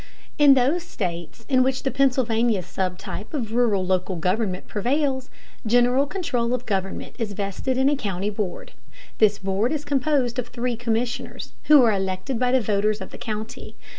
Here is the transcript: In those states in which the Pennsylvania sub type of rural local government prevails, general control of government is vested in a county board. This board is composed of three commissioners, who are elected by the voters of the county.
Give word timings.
In 0.39 0.55
those 0.55 0.81
states 0.81 1.45
in 1.47 1.61
which 1.61 1.83
the 1.83 1.91
Pennsylvania 1.91 2.63
sub 2.63 2.97
type 2.97 3.35
of 3.35 3.53
rural 3.53 3.85
local 3.85 4.15
government 4.15 4.67
prevails, 4.67 5.29
general 5.63 6.07
control 6.07 6.55
of 6.55 6.65
government 6.65 7.15
is 7.19 7.33
vested 7.33 7.77
in 7.77 7.87
a 7.87 7.95
county 7.95 8.31
board. 8.31 8.71
This 9.19 9.37
board 9.37 9.71
is 9.71 9.85
composed 9.85 10.39
of 10.39 10.47
three 10.47 10.75
commissioners, 10.75 11.53
who 11.65 11.83
are 11.83 11.91
elected 11.93 12.39
by 12.39 12.51
the 12.51 12.61
voters 12.61 12.99
of 12.99 13.11
the 13.11 13.19
county. 13.19 13.75